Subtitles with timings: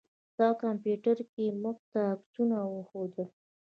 [0.29, 3.25] ستا کمپيوټر کې يې موږ ته عکسونه وښودله.